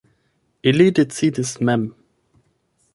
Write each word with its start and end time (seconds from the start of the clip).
Ili 0.71 0.87
decidis 1.01 1.53
mem. 1.71 1.87